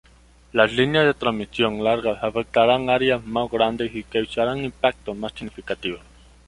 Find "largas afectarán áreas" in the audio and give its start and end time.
1.83-3.23